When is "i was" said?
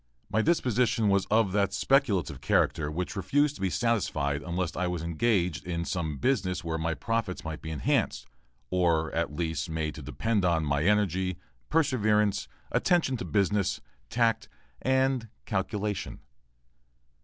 4.75-5.03